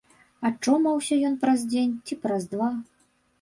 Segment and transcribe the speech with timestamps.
[0.47, 2.73] Ачомаўся ён праз дзень ці праз два.